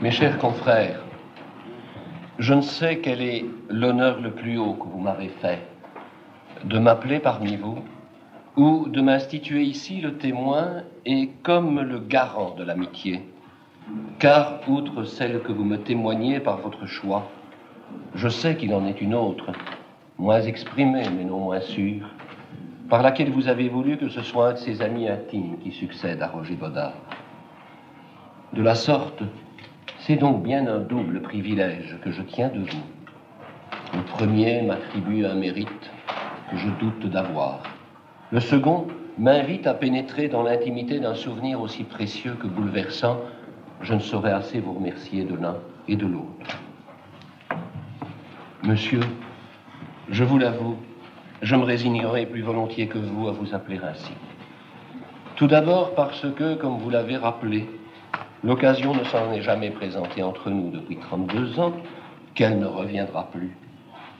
[0.00, 1.00] Mes chers confrères,
[2.38, 5.58] je ne sais quel est l'honneur le plus haut que vous m'avez fait,
[6.62, 7.80] de m'appeler parmi vous
[8.56, 13.28] ou de m'instituer ici le témoin et comme le garant de l'amitié.
[14.20, 17.28] Car, outre celle que vous me témoignez par votre choix,
[18.14, 19.50] je sais qu'il en est une autre,
[20.16, 22.08] moins exprimée mais non moins sûre,
[22.88, 26.22] par laquelle vous avez voulu que ce soit un de ses amis intimes qui succède
[26.22, 26.94] à Roger Baudard.
[28.52, 29.24] De la sorte,
[30.08, 32.82] c'est donc bien un double privilège que je tiens de vous.
[33.92, 35.90] Le premier m'attribue un mérite
[36.50, 37.62] que je doute d'avoir.
[38.30, 38.86] Le second
[39.18, 43.20] m'invite à pénétrer dans l'intimité d'un souvenir aussi précieux que bouleversant.
[43.82, 46.58] Je ne saurais assez vous remercier de l'un et de l'autre.
[48.62, 49.00] Monsieur,
[50.08, 50.78] je vous l'avoue,
[51.42, 54.12] je me résignerai plus volontiers que vous à vous appeler ainsi.
[55.36, 57.68] Tout d'abord parce que, comme vous l'avez rappelé,
[58.44, 61.72] l'occasion ne s'en est jamais présentée entre nous depuis 32 ans,
[62.34, 63.56] qu'elle ne reviendra plus,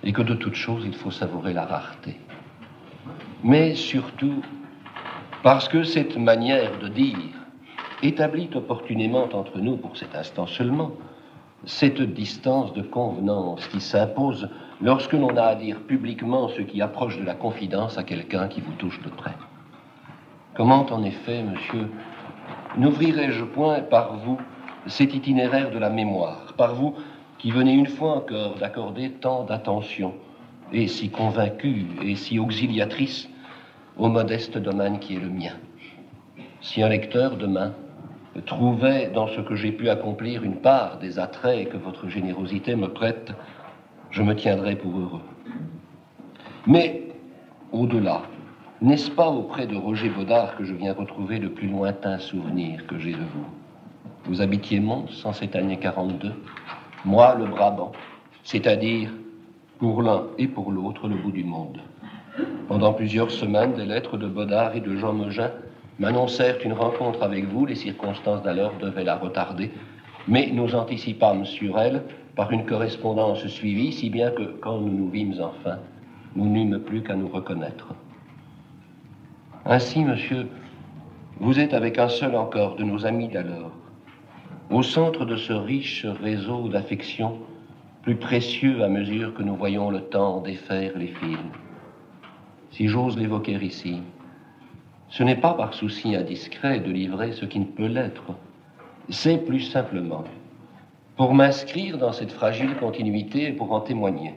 [0.03, 2.19] et que de toute chose il faut savourer la rareté.
[3.43, 4.43] Mais surtout
[5.43, 7.17] parce que cette manière de dire
[8.03, 10.93] établit opportunément entre nous, pour cet instant seulement,
[11.65, 14.49] cette distance de convenance qui s'impose
[14.81, 18.61] lorsque l'on a à dire publiquement ce qui approche de la confidence à quelqu'un qui
[18.61, 19.35] vous touche de près.
[20.55, 21.89] Comment, en effet, monsieur,
[22.79, 24.39] n'ouvrirai-je point par vous
[24.87, 26.95] cet itinéraire de la mémoire, par vous
[27.37, 30.15] qui venez une fois encore d'accorder tant d'attention,
[30.73, 33.29] et si convaincu et si auxiliatrice,
[33.97, 35.55] au modeste domaine qui est le mien?
[36.61, 37.73] Si un lecteur demain
[38.47, 42.89] trouvait dans ce que j'ai pu accomplir une part des attraits que votre générosité me
[42.89, 43.33] prête,
[44.11, 45.23] je me tiendrai pour heureux.
[46.67, 47.03] Mais,
[47.73, 48.23] au-delà,
[48.81, 52.99] n'est-ce pas auprès de Roger Baudard que je viens retrouver le plus lointain souvenir que
[52.99, 53.47] j'ai de vous?
[54.25, 56.33] Vous habitiez Mons en cette année 42,
[57.05, 57.93] moi le Brabant,
[58.45, 59.11] c'est-à-dire
[59.79, 61.79] pour l'un et pour l'autre le bout du monde.
[62.69, 65.51] Pendant plusieurs semaines, des lettres de Baudard et de Jean Megin
[65.99, 67.67] m'annoncèrent une rencontre avec vous.
[67.67, 69.73] Les circonstances d'alors devaient la retarder,
[70.29, 72.03] mais nous anticipâmes sur elle
[72.37, 75.79] par une correspondance suivie, si bien que quand nous nous vîmes enfin,
[76.37, 77.95] nous n'eûmes plus qu'à nous reconnaître.
[79.71, 80.49] Ainsi, monsieur,
[81.41, 83.71] vous êtes avec un seul encore de nos amis d'alors,
[84.71, 87.39] au centre de ce riche réseau d'affection,
[88.01, 91.37] plus précieux à mesure que nous voyons le temps défaire les fils.
[92.71, 94.01] Si j'ose l'évoquer ici,
[95.11, 98.33] ce n'est pas par souci indiscret de livrer ce qui ne peut l'être,
[99.11, 100.25] c'est plus simplement
[101.17, 104.33] pour m'inscrire dans cette fragile continuité et pour en témoigner.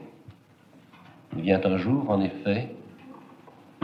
[1.34, 2.68] Il vient un jour, en effet,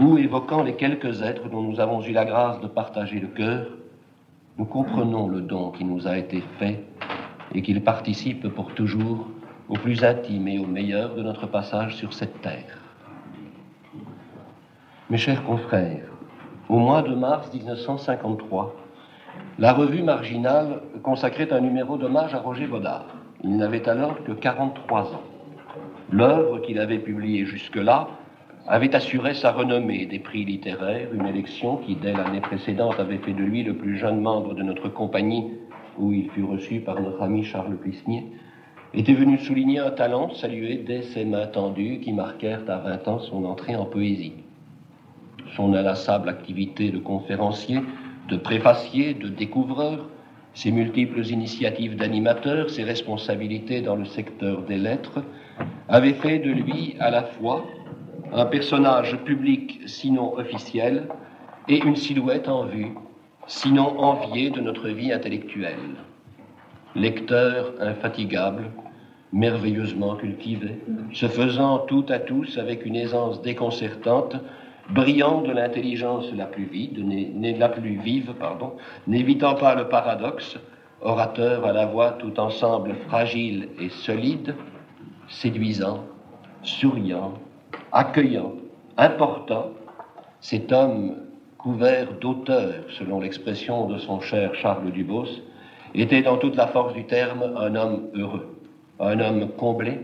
[0.01, 3.67] où, évoquant les quelques êtres dont nous avons eu la grâce de partager le cœur,
[4.57, 6.85] nous comprenons le don qui nous a été fait
[7.55, 9.27] et qu'il participe pour toujours
[9.69, 12.79] au plus intime et au meilleur de notre passage sur cette terre.
[15.11, 16.09] Mes chers confrères,
[16.69, 18.75] au mois de mars 1953,
[19.59, 23.07] la revue marginale consacrait un numéro d'hommage à Roger Baudard.
[23.43, 25.23] Il n'avait alors que 43 ans.
[26.11, 28.09] L'œuvre qu'il avait publiée jusque-là
[28.69, 33.33] avait assuré sa renommée des prix littéraires, une élection qui, dès l'année précédente, avait fait
[33.33, 35.45] de lui le plus jeune membre de notre compagnie,
[35.99, 38.27] où il fut reçu par notre ami Charles Plisnier,
[38.95, 43.19] était venu souligner un talent salué dès ses mains tendues qui marquèrent à 20 ans
[43.19, 44.35] son entrée en poésie.
[45.57, 47.81] Son inlassable activité de conférencier
[48.29, 50.09] de préfacier, de découvreur,
[50.55, 55.23] ses multiples initiatives d'animateur, ses responsabilités dans le secteur des lettres,
[55.89, 57.65] avaient fait de lui à la fois
[58.33, 61.09] un personnage public sinon officiel
[61.69, 62.95] et une silhouette en vue,
[63.47, 65.97] sinon enviée de notre vie intellectuelle.
[66.95, 68.71] Lecteur infatigable,
[69.33, 70.81] merveilleusement cultivé,
[71.13, 74.37] se faisant tout à tous avec une aisance déconcertante,
[74.91, 77.05] brillant de l'intelligence la plus vide,
[77.59, 78.73] la plus vive, pardon,
[79.07, 80.59] n'évitant pas le paradoxe,
[81.03, 84.55] orateur à la voix tout ensemble fragile et solide,
[85.29, 86.05] séduisant,
[86.63, 87.35] souriant,
[87.93, 88.53] accueillant,
[88.97, 89.71] important,
[90.41, 91.17] cet homme
[91.59, 95.29] couvert d'auteur, selon l'expression de son cher Charles Dubos,
[95.95, 98.57] était dans toute la force du terme un homme heureux,
[99.01, 100.01] un homme comblé,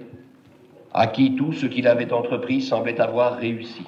[0.93, 3.85] à qui tout ce qu'il avait entrepris semblait avoir réussi.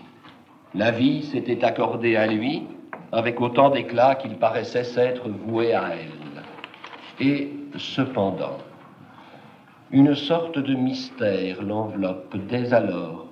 [0.74, 2.64] La vie s'était accordée à lui
[3.12, 7.24] avec autant d'éclat qu'il paraissait s'être voué à elle.
[7.26, 8.58] Et cependant,
[9.90, 13.25] une sorte de mystère l'enveloppe dès alors,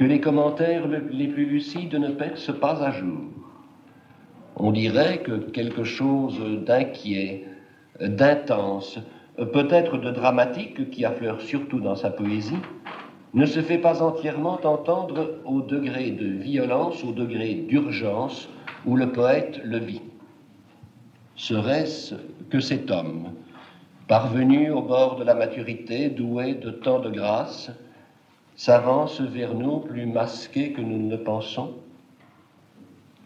[0.00, 3.20] que les commentaires les plus lucides ne percent pas à jour.
[4.56, 7.44] On dirait que quelque chose d'inquiet,
[8.00, 8.98] d'intense,
[9.36, 12.62] peut-être de dramatique qui affleure surtout dans sa poésie,
[13.34, 18.48] ne se fait pas entièrement entendre au degré de violence, au degré d'urgence
[18.86, 20.00] où le poète le vit.
[21.36, 22.14] Serait-ce
[22.48, 23.34] que cet homme,
[24.08, 27.70] parvenu au bord de la maturité, doué de tant de grâce,
[28.60, 31.76] s'avance vers nous plus masqué que nous ne le pensons?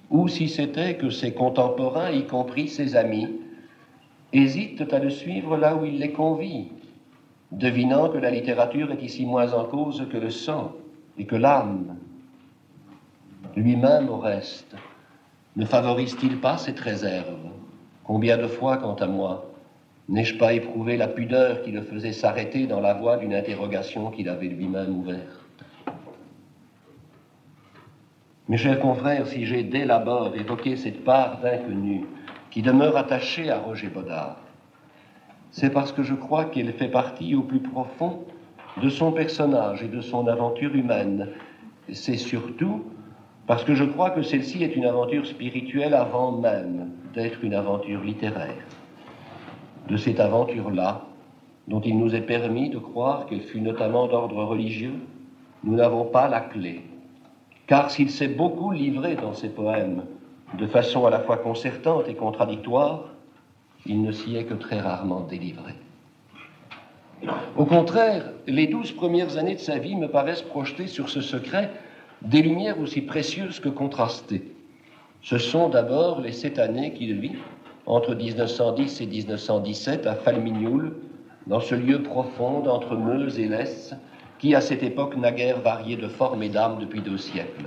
[0.08, 3.26] Ou si c'était que ses contemporains, y compris ses amis,
[4.32, 6.68] hésitent à le suivre là où il les convie,
[7.50, 10.70] devinant que la littérature est ici moins en cause que le sang
[11.18, 11.96] et que l'âme.
[13.56, 14.76] Lui-même, au reste,
[15.56, 17.50] ne favorise-t-il pas cette réserve
[18.04, 19.50] Combien de fois, quant à moi,
[20.08, 24.28] n'ai-je pas éprouvé la pudeur qui le faisait s'arrêter dans la voie d'une interrogation qu'il
[24.28, 25.44] avait lui-même ouverte?
[28.48, 32.04] Mes chers confrères, si j'ai dès l'abord évoqué cette part d'inconnu
[32.50, 34.36] qui demeure attachée à Roger Baudard,
[35.50, 38.24] c'est parce que je crois qu'elle fait partie au plus profond
[38.82, 41.28] de son personnage et de son aventure humaine.
[41.92, 42.84] C'est surtout
[43.46, 48.02] parce que je crois que celle-ci est une aventure spirituelle avant même d'être une aventure
[48.02, 48.66] littéraire.
[49.88, 51.02] De cette aventure-là,
[51.68, 54.94] dont il nous est permis de croire qu'elle fut notamment d'ordre religieux,
[55.62, 56.82] nous n'avons pas la clé.
[57.66, 60.04] Car s'il s'est beaucoup livré dans ses poèmes
[60.58, 63.08] de façon à la fois concertante et contradictoire,
[63.86, 65.72] il ne s'y est que très rarement délivré.
[67.56, 71.70] Au contraire, les douze premières années de sa vie me paraissent projeter sur ce secret
[72.22, 74.52] des lumières aussi précieuses que contrastées.
[75.22, 77.36] Ce sont d'abord les sept années qu'il vit
[77.86, 80.94] entre 1910 et 1917 à Falmignoul,
[81.46, 83.94] dans ce lieu profond entre Meuse et Lesse,
[84.38, 87.66] qui à cette époque n'a guère varié de forme et d'âme depuis deux siècles.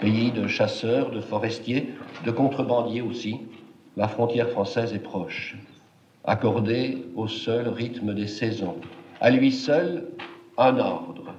[0.00, 1.94] Pays de chasseurs, de forestiers,
[2.24, 3.40] de contrebandiers aussi,
[3.96, 5.56] la frontière française est proche,
[6.24, 8.76] accordée au seul rythme des saisons,
[9.20, 10.08] à lui seul
[10.58, 11.34] un ordre.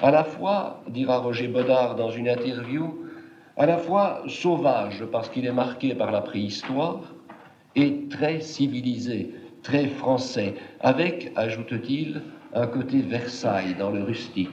[0.00, 3.04] À la fois, dira Roger Bodard dans une interview,
[3.56, 7.00] à la fois sauvage parce qu'il est marqué par la préhistoire
[7.78, 9.32] et très civilisé,
[9.62, 12.22] très français, avec, ajoute-t-il,
[12.54, 14.50] un côté Versailles dans le rustique,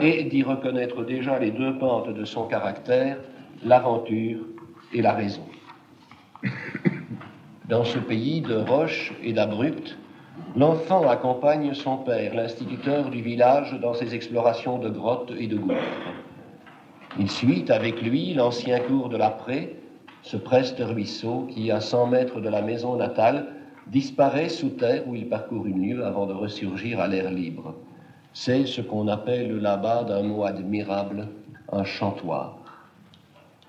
[0.00, 3.16] et d'y reconnaître déjà les deux pentes de son caractère,
[3.64, 4.40] l'aventure
[4.92, 5.46] et la raison.
[7.68, 9.96] Dans ce pays de roches et d'abrupts,
[10.56, 16.02] l'enfant accompagne son père, l'instituteur du village, dans ses explorations de grottes et de gouffres.
[17.18, 19.76] Il suit avec lui l'ancien cours de l'après,
[20.26, 23.46] ce preste ruisseau qui, à 100 mètres de la maison natale,
[23.86, 27.76] disparaît sous terre où il parcourt une lieue avant de ressurgir à l'air libre.
[28.32, 31.28] C'est ce qu'on appelle là-bas d'un mot admirable
[31.70, 32.58] un chantoir.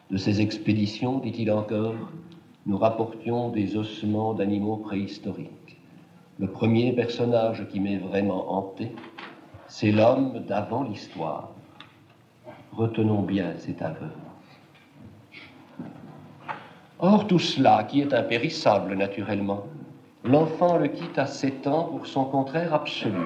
[0.09, 1.93] De ces expéditions, dit-il encore,
[2.65, 5.77] nous rapportions des ossements d'animaux préhistoriques.
[6.39, 8.95] Le premier personnage qui m'est vraiment hanté,
[9.67, 11.51] c'est l'homme d'avant l'histoire.
[12.71, 14.09] Retenons bien cet aveu.
[16.99, 19.65] Or, tout cela, qui est impérissable naturellement,
[20.23, 23.21] l'enfant le quitte à sept ans pour son contraire absolu.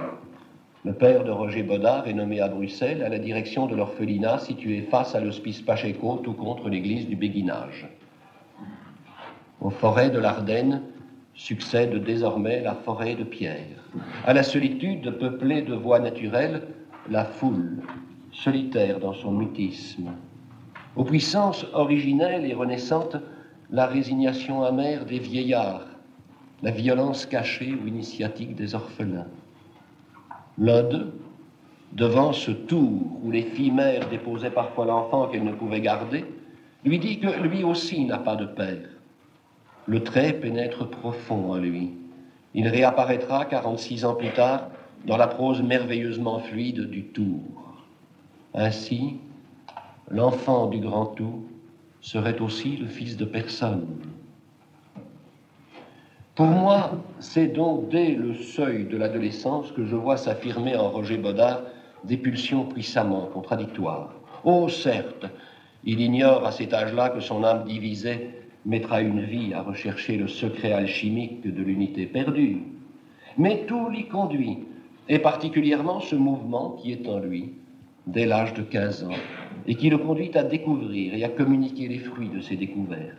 [0.83, 4.81] Le père de Roger Bodard est nommé à Bruxelles à la direction de l'orphelinat situé
[4.81, 7.87] face à l'hospice Pacheco, tout contre l'église du Béguinage.
[9.61, 10.81] Aux forêts de l'Ardenne
[11.33, 13.85] succède désormais la forêt de pierre.
[14.25, 16.63] À la solitude peuplée de voies naturelles,
[17.09, 17.77] la foule,
[18.33, 20.11] solitaire dans son mutisme.
[20.97, 23.15] Aux puissances originelles et renaissantes,
[23.71, 25.87] la résignation amère des vieillards,
[26.61, 29.27] la violence cachée ou initiatique des orphelins.
[30.57, 31.13] D'eux,
[31.93, 36.25] devant ce tour où les filles mères déposaient parfois l'enfant qu'elles ne pouvaient garder,
[36.83, 38.89] lui dit que lui aussi n'a pas de père
[39.87, 41.91] le trait pénètre profond en lui.
[42.53, 44.69] Il réapparaîtra 46 ans plus tard
[45.05, 47.41] dans la prose merveilleusement fluide du Tour.
[48.53, 49.17] Ainsi,
[50.09, 51.39] l'enfant du grand Tour
[52.01, 53.87] serait aussi le fils de personne.
[56.35, 61.17] Pour moi, c'est donc dès le seuil de l'adolescence que je vois s'affirmer en Roger
[61.17, 61.61] Bodard
[62.03, 64.13] des pulsions puissamment contradictoires.
[64.43, 65.27] Oh, certes,
[65.83, 68.31] il ignore à cet âge-là que son âme divisée
[68.65, 72.63] mettra une vie à rechercher le secret alchimique de l'unité perdue.
[73.37, 74.59] Mais tout l'y conduit,
[75.09, 77.53] et particulièrement ce mouvement qui est en lui
[78.07, 79.19] dès l'âge de 15 ans,
[79.67, 83.15] et qui le conduit à découvrir et à communiquer les fruits de ses découvertes.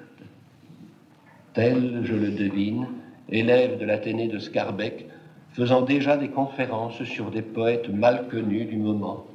[1.54, 2.86] Tel, je le devine,
[3.28, 5.06] élève de l'Athénée de Scarbeck,
[5.52, 9.26] faisant déjà des conférences sur des poètes mal connus du moment,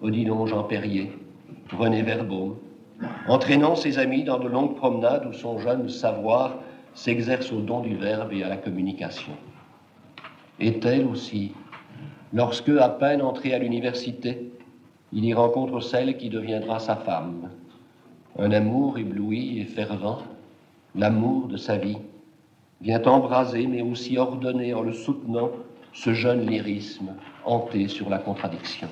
[0.00, 1.12] Odilon Jean Perrier,
[1.70, 2.56] René Verbaume,
[3.28, 6.56] entraînant ses amis dans de longues promenades où son jeune savoir
[6.94, 9.32] s'exerce au don du verbe et à la communication.
[10.58, 11.52] est elle aussi,
[12.32, 14.50] lorsque, à peine entré à l'université,
[15.16, 17.48] il y rencontre celle qui deviendra sa femme.
[18.38, 20.18] Un amour ébloui et fervent,
[20.94, 21.96] l'amour de sa vie,
[22.82, 25.52] vient embraser mais aussi ordonner en le soutenant
[25.94, 27.14] ce jeune lyrisme
[27.46, 28.88] hanté sur la contradiction.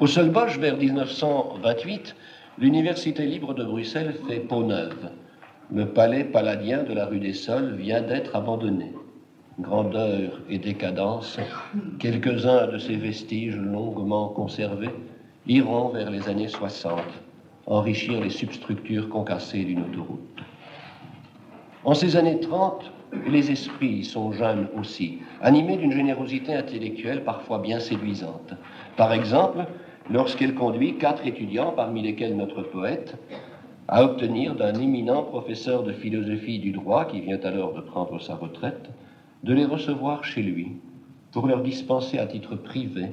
[0.00, 2.16] Au seul Bosch, vers 1928,
[2.58, 5.10] l'Université libre de Bruxelles fait peau neuve.
[5.72, 8.92] Le palais paladien de la rue des Sols vient d'être abandonné.
[9.60, 11.36] Grandeur et décadence,
[11.98, 14.94] quelques-uns de ces vestiges longuement conservés
[15.48, 17.00] iront vers les années 60
[17.66, 20.42] enrichir les substructures concassées d'une autoroute.
[21.84, 22.92] En ces années 30,
[23.26, 28.54] les esprits sont jeunes aussi, animés d'une générosité intellectuelle parfois bien séduisante.
[28.96, 29.66] Par exemple,
[30.08, 33.16] lorsqu'elle conduit quatre étudiants, parmi lesquels notre poète,
[33.88, 38.36] à obtenir d'un éminent professeur de philosophie du droit, qui vient alors de prendre sa
[38.36, 38.88] retraite,
[39.42, 40.72] de les recevoir chez lui
[41.32, 43.06] pour leur dispenser à titre privé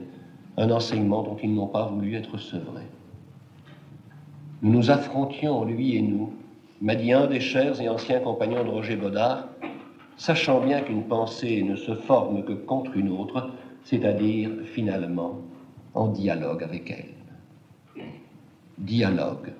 [0.57, 2.87] un enseignement dont ils n'ont pas voulu être sevrés.
[4.61, 6.33] Nous nous affrontions, lui et nous,
[6.81, 9.47] m'a dit un des chers et anciens compagnons de Roger Baudard,
[10.17, 13.49] sachant bien qu'une pensée ne se forme que contre une autre,
[13.83, 15.41] c'est-à-dire finalement
[15.93, 18.03] en dialogue avec elle.
[18.77, 19.53] Dialogue.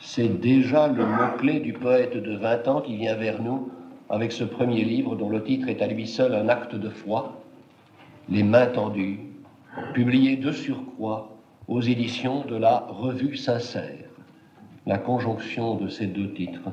[0.00, 3.70] C'est déjà le mot-clé du poète de 20 ans qui vient vers nous
[4.12, 7.40] avec ce premier livre dont le titre est à lui seul un acte de foi,
[8.28, 9.18] Les mains tendues,
[9.94, 11.30] publié de surcroît
[11.66, 14.04] aux éditions de la Revue Sincère.
[14.86, 16.70] La conjonction de ces deux titres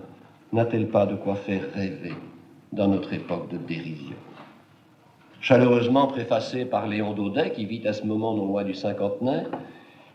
[0.51, 2.13] n'a-t-elle pas de quoi faire rêver
[2.73, 4.17] dans notre époque de dérision?
[5.39, 9.49] Chaleureusement préfacé par Léon Daudet, qui vit à ce moment non loin du cinquantenaire,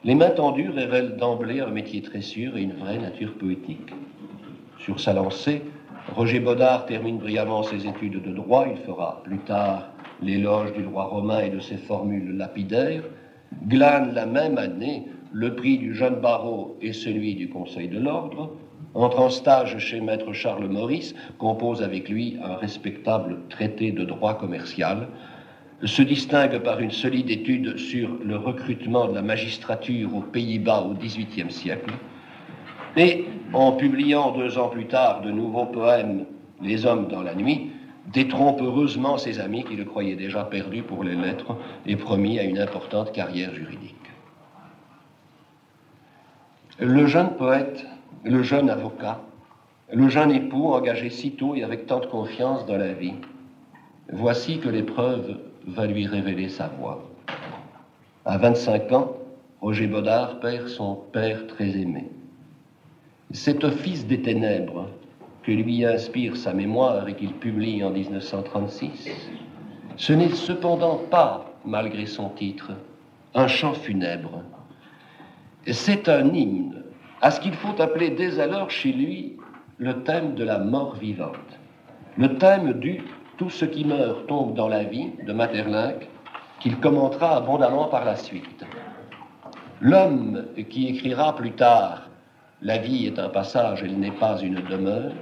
[0.04, 3.95] Les mains tendues révèlent d'emblée un métier très sûr et une vraie nature poétique.
[4.78, 5.62] Sur sa lancée,
[6.13, 8.67] Roger Baudard termine brillamment ses études de droit.
[8.71, 9.89] Il fera plus tard
[10.21, 13.05] l'éloge du droit romain et de ses formules lapidaires.
[13.67, 18.53] Glane la même année le prix du jeune barreau et celui du Conseil de l'ordre.
[18.95, 24.35] Entre en stage chez maître Charles Maurice, compose avec lui un respectable traité de droit
[24.35, 25.09] commercial,
[25.83, 30.95] se distingue par une solide étude sur le recrutement de la magistrature aux Pays-Bas au
[30.95, 31.93] XVIIIe siècle,
[32.97, 36.27] et en publiant deux ans plus tard de nouveaux poèmes,
[36.63, 37.71] Les hommes dans la nuit,
[38.13, 42.45] détrompe heureusement ses amis qui le croyaient déjà perdu pour les lettres et promis à
[42.45, 43.95] une importante carrière juridique.
[46.79, 47.87] Le jeune poète
[48.25, 49.21] le jeune avocat,
[49.93, 53.15] le jeune époux engagé si tôt et avec tant de confiance dans la vie,
[54.11, 57.05] voici que l'épreuve va lui révéler sa voix.
[58.25, 59.17] À 25 ans,
[59.61, 62.11] Roger Baudard perd son père très aimé.
[63.35, 64.88] Cet office des ténèbres
[65.43, 69.11] que lui inspire sa mémoire et qu'il publie en 1936,
[69.97, 72.71] ce n'est cependant pas, malgré son titre,
[73.35, 74.41] un chant funèbre.
[75.67, 76.85] C'est un hymne
[77.23, 79.37] à ce qu'il faut appeler dès alors chez lui
[79.79, 81.59] le thème de la mort vivante,
[82.17, 83.00] le thème du
[83.37, 86.09] tout ce qui meurt tombe dans la vie de Materlinck,
[86.61, 88.64] qu'il commentera abondamment par la suite.
[89.81, 92.11] L'homme qui écrira plus tard
[92.64, 95.12] La vie est un passage, elle n'est pas une demeure,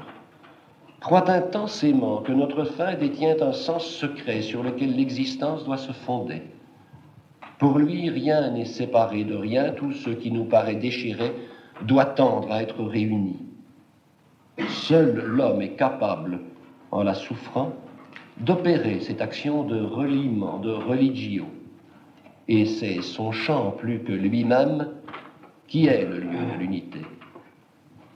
[1.00, 6.42] croit intensément que notre fin détient un sens secret sur lequel l'existence doit se fonder.
[7.58, 11.32] Pour lui, rien n'est séparé de rien, tout ce qui nous paraît déchiré
[11.82, 13.34] doit tendre à être réuni.
[14.68, 16.38] Seul l'homme est capable,
[16.92, 17.72] en la souffrant,
[18.36, 21.46] d'opérer cette action de reliement, de religio.
[22.46, 24.90] Et c'est son chant plus que lui-même
[25.66, 27.00] qui est le lieu de l'unité.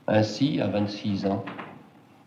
[0.07, 1.43] Ainsi, à 26 ans,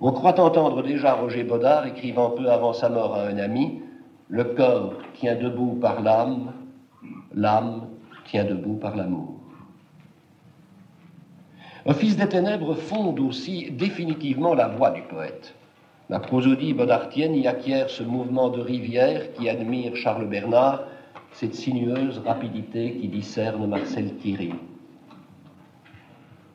[0.00, 3.80] on croit entendre déjà Roger Baudard écrivant peu avant sa mort à un ami
[4.28, 6.52] Le corps tient debout par l'âme,
[7.34, 7.88] l'âme
[8.26, 9.34] tient debout par l'amour.
[11.86, 15.54] Office des ténèbres fonde aussi définitivement la voix du poète.
[16.10, 20.82] La prosodie bodartienne y acquiert ce mouvement de rivière qui admire Charles Bernard,
[21.32, 24.52] cette sinueuse rapidité qui discerne Marcel Thierry.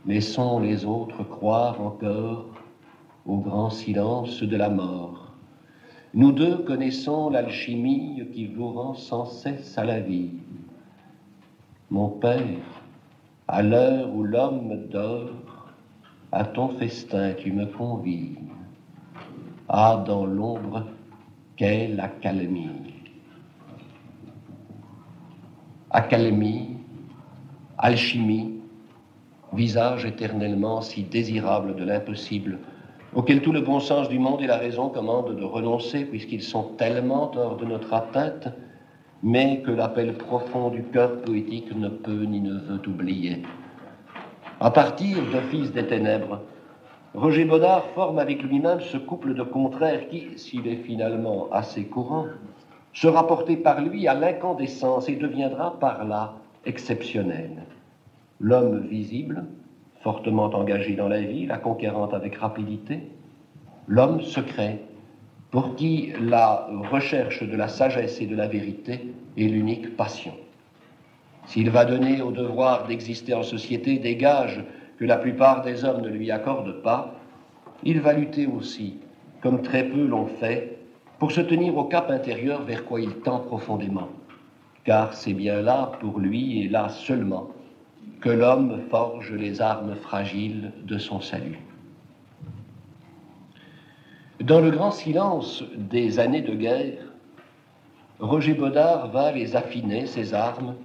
[0.07, 2.45] Laissons les autres croire encore
[3.25, 5.33] au grand silence de la mort.
[6.13, 10.29] Nous deux connaissons l'alchimie qui vous rend sans cesse à la vie.
[11.89, 12.83] Mon père,
[13.47, 15.73] à l'heure où l'homme dort,
[16.31, 18.35] à ton festin tu me convies.
[19.67, 20.85] Ah, dans l'ombre,
[21.55, 22.69] quelle accalmie
[25.89, 26.77] Accalmie,
[27.79, 28.54] alchimie,
[29.55, 32.59] visage éternellement si désirable de l'impossible,
[33.15, 36.75] auxquels tout le bon sens du monde et la raison commandent de renoncer, puisqu'ils sont
[36.77, 38.49] tellement hors de notre atteinte,
[39.23, 43.41] mais que l'appel profond du cœur poétique ne peut ni ne veut oublier.
[44.59, 45.17] À partir
[45.49, 46.41] Fils des Ténèbres,
[47.13, 52.25] Roger Baudard forme avec lui-même ce couple de contraires qui, s'il est finalement assez courant,
[52.93, 56.33] sera porté par lui à l'incandescence et deviendra par là
[56.65, 57.63] exceptionnel.
[58.39, 59.45] L'homme visible,
[60.01, 62.99] fortement engagé dans la vie, la conquérante avec rapidité,
[63.87, 64.81] l'homme secret,
[65.51, 70.33] pour qui la recherche de la sagesse et de la vérité est l'unique passion.
[71.45, 74.63] S'il va donner au devoir d'exister en société des gages
[74.97, 77.15] que la plupart des hommes ne lui accordent pas,
[77.83, 78.99] il va lutter aussi,
[79.41, 80.79] comme très peu l'ont fait,
[81.19, 84.09] pour se tenir au cap intérieur vers quoi il tend profondément.
[84.83, 87.47] Car c'est bien là, pour lui, et là seulement,
[88.21, 91.59] que l'homme forge les armes fragiles de son salut.
[94.41, 96.99] Dans le grand silence des années de guerre,
[98.19, 100.75] Roger Baudard va les affiner, ses armes,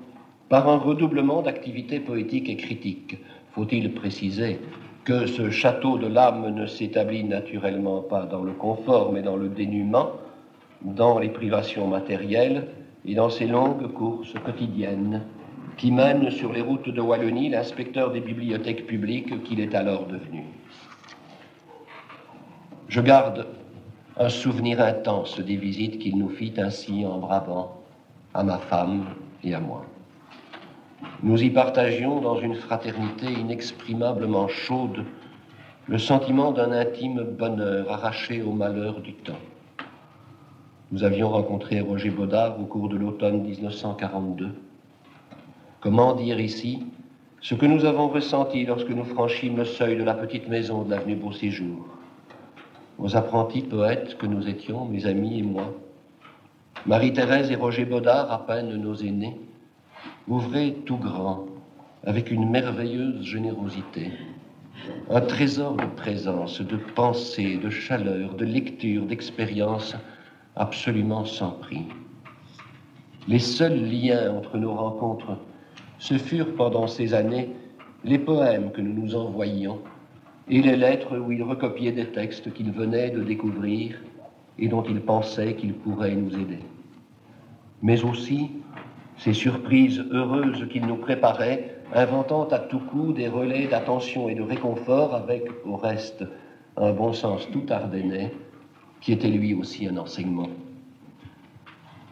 [0.49, 3.18] par un redoublement d'activité poétique et critique.
[3.52, 4.60] Faut-il préciser
[5.04, 9.49] que ce château de l'âme ne s'établit naturellement pas dans le confort, mais dans le
[9.49, 10.12] dénuement,
[10.82, 12.68] dans les privations matérielles
[13.04, 15.22] et dans ces longues courses quotidiennes?
[15.80, 20.44] Qui mènent sur les routes de Wallonie l'inspecteur des bibliothèques publiques qu'il est alors devenu.
[22.88, 23.46] Je garde
[24.18, 27.80] un souvenir intense des visites qu'il nous fit ainsi en Brabant
[28.34, 29.06] à ma femme
[29.42, 29.87] et à moi.
[31.22, 35.06] Nous y partagions dans une fraternité inexprimablement chaude
[35.87, 39.40] le sentiment d'un intime bonheur arraché au malheur du temps.
[40.92, 44.54] Nous avions rencontré Roger Baudard au cours de l'automne 1942.
[45.80, 46.84] Comment dire ici
[47.40, 50.90] ce que nous avons ressenti lorsque nous franchîmes le seuil de la petite maison de
[50.90, 51.87] l'avenue Beau Séjour
[52.99, 55.75] Aux apprentis poètes que nous étions, mes amis et moi,
[56.84, 59.40] Marie-Thérèse et Roger Baudard, à peine nos aînés,
[60.28, 61.47] ouvrez tout grand,
[62.04, 64.12] avec une merveilleuse générosité,
[65.08, 69.97] un trésor de présence, de pensée, de chaleur, de lecture, d'expérience
[70.56, 71.86] absolument sans prix.
[73.28, 75.38] Les seuls liens entre nos rencontres,
[76.00, 77.50] ce furent pendant ces années
[78.04, 79.78] les poèmes que nous nous envoyions
[80.49, 84.00] et les lettres où il recopiait des textes qu'il venait de découvrir
[84.58, 86.58] et dont il pensait qu'ils pourraient nous aider.
[87.82, 88.50] Mais aussi
[89.19, 94.43] ces surprises heureuses qu'il nous préparait, inventant à tout coup des relais d'attention et de
[94.43, 96.25] réconfort avec, au reste,
[96.78, 98.32] un bon sens tout ardennais,
[99.02, 100.49] qui était lui aussi un enseignement.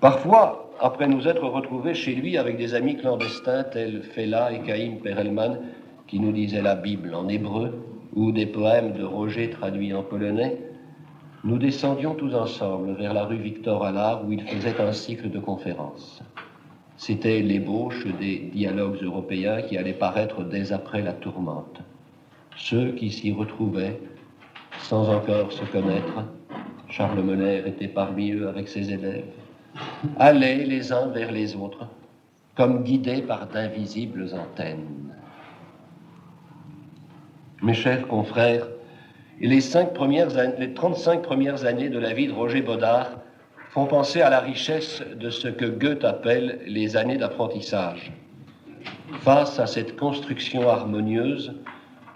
[0.01, 5.00] Parfois, après nous être retrouvés chez lui avec des amis clandestins tels Fela et Caïm
[5.00, 5.58] Perelman,
[6.06, 7.82] qui nous disaient la Bible en hébreu,
[8.14, 10.58] ou des poèmes de Roger traduits en polonais,
[11.44, 15.38] nous descendions tous ensemble vers la rue Victor Allard où il faisait un cycle de
[15.38, 16.22] conférences.
[16.96, 21.80] C'était l'ébauche des dialogues européens qui allaient paraître dès après la tourmente.
[22.56, 24.00] Ceux qui s'y retrouvaient,
[24.80, 26.24] sans encore se connaître,
[26.88, 29.38] Charles Monner était parmi eux avec ses élèves,
[30.18, 31.86] allaient les uns vers les autres,
[32.56, 35.14] comme guidés par d'invisibles antennes.
[37.62, 38.66] Mes chers confrères,
[39.40, 43.10] les, cinq premières, les 35 premières années de la vie de Roger Baudard
[43.70, 48.12] font penser à la richesse de ce que Goethe appelle les années d'apprentissage.
[49.20, 51.54] Face à cette construction harmonieuse,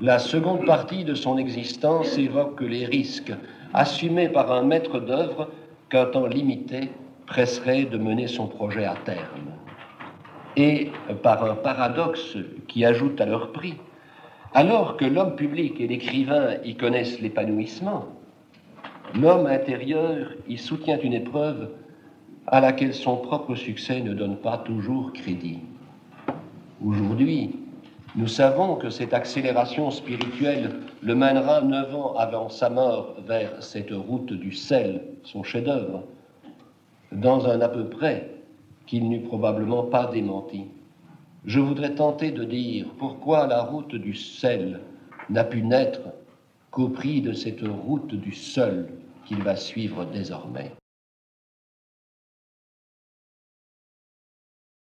[0.01, 3.33] la seconde partie de son existence évoque les risques
[3.75, 5.49] assumés par un maître d'œuvre
[5.91, 6.91] qu'un temps limité
[7.33, 9.51] presserait de mener son projet à terme.
[10.57, 10.91] Et
[11.23, 12.37] par un paradoxe
[12.69, 13.75] qui ajoute à leur prix,
[14.55, 18.07] alors que l'homme public et l'écrivain y connaissent l'épanouissement,
[19.15, 21.69] L'homme intérieur y soutient une épreuve
[22.47, 25.59] à laquelle son propre succès ne donne pas toujours crédit.
[26.83, 27.57] Aujourd'hui,
[28.17, 30.71] nous savons que cette accélération spirituelle
[31.03, 36.05] le mènera neuf ans avant sa mort vers cette route du sel, son chef-d'œuvre,
[37.13, 38.31] dans un à peu près
[38.87, 40.67] qu'il n'eût probablement pas démenti.
[41.45, 44.81] Je voudrais tenter de dire pourquoi la route du sel
[45.29, 46.01] n'a pu naître
[46.71, 48.89] qu'au prix de cette route du seul
[49.27, 50.73] qu'il va suivre désormais.